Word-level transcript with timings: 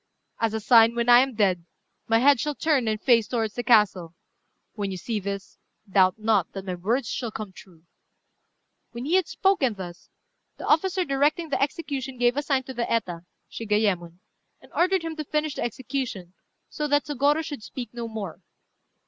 As 0.39 0.55
a 0.55 0.59
sign, 0.59 0.95
when 0.95 1.09
I 1.09 1.19
am 1.19 1.35
dead, 1.35 1.63
my 2.07 2.17
head 2.17 2.39
shall 2.39 2.55
turn 2.55 2.87
and 2.87 2.99
face 2.99 3.27
towards 3.27 3.53
the 3.53 3.61
castle. 3.63 4.15
When 4.73 4.89
you 4.89 4.97
see 4.97 5.19
this, 5.19 5.59
doubt 5.87 6.15
not 6.17 6.53
that 6.53 6.65
my 6.65 6.73
words 6.73 7.07
shall 7.07 7.29
come 7.29 7.51
true." 7.53 7.83
When 8.93 9.05
he 9.05 9.13
had 9.13 9.27
spoken 9.27 9.75
thus, 9.75 10.09
the 10.57 10.65
officer 10.65 11.05
directing 11.05 11.49
the 11.49 11.61
execution 11.61 12.17
gave 12.17 12.35
a 12.35 12.41
sign 12.41 12.63
to 12.63 12.73
the 12.73 12.91
Eta, 12.91 13.25
Shigayémon, 13.51 14.17
and 14.59 14.71
ordered 14.73 15.03
him 15.03 15.15
to 15.17 15.23
finish 15.23 15.53
the 15.53 15.61
execution, 15.61 16.33
so 16.67 16.87
that 16.87 17.03
Sôgorô 17.05 17.45
should 17.45 17.61
speak 17.61 17.93
no 17.93 18.07
more. 18.07 18.41